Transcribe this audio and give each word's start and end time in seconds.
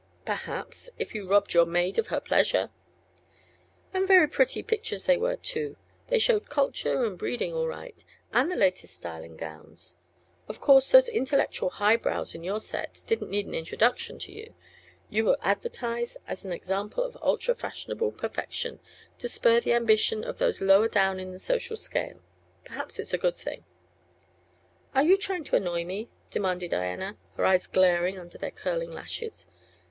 "Perhaps; 0.25 0.89
if 0.97 1.13
you 1.13 1.27
robbed 1.29 1.53
your 1.53 1.67
maid 1.67 1.99
of 1.99 2.07
her 2.07 2.19
pleasure." 2.19 2.71
"And 3.93 4.07
very 4.07 4.27
pretty 4.27 4.63
pictures 4.63 5.05
they 5.05 5.15
were, 5.15 5.35
too. 5.35 5.77
They 6.07 6.17
showed 6.17 6.49
culture 6.49 7.05
and 7.05 7.19
breeding 7.19 7.53
all 7.53 7.67
right, 7.67 8.03
and 8.33 8.49
the 8.49 8.55
latest 8.55 8.95
style 8.97 9.21
in 9.23 9.37
gowns. 9.37 9.99
Of 10.47 10.59
course 10.59 10.89
those 10.91 11.07
intellectual 11.07 11.69
high 11.69 11.97
brows 11.97 12.33
in 12.33 12.43
your 12.43 12.59
set 12.59 13.03
didn't 13.05 13.29
need 13.29 13.45
an 13.45 13.53
introduction 13.53 14.17
to 14.21 14.31
you; 14.31 14.55
you 15.11 15.23
were 15.23 15.37
advertised 15.43 16.17
as 16.27 16.43
an 16.43 16.51
example 16.51 17.03
of 17.03 17.15
ultra 17.21 17.53
fashionable 17.53 18.13
perfection, 18.13 18.79
to 19.19 19.29
spur 19.29 19.59
the 19.59 19.73
ambition 19.73 20.23
of 20.23 20.39
those 20.39 20.61
lower 20.61 20.87
down 20.87 21.19
in 21.19 21.31
the 21.31 21.37
social 21.39 21.75
scale. 21.77 22.19
Perhaps 22.65 22.97
it's 22.97 23.13
a 23.13 23.19
good 23.19 23.35
thing." 23.37 23.65
"Are 24.95 25.03
you 25.03 25.15
trying 25.15 25.43
to 25.43 25.55
annoy 25.57 25.85
me?" 25.85 26.09
demanded 26.31 26.71
Diana, 26.71 27.19
her 27.37 27.45
eyes 27.45 27.67
glaring 27.67 28.17
under 28.17 28.39
their 28.39 28.49
curling 28.49 28.89
lashes. 28.89 29.45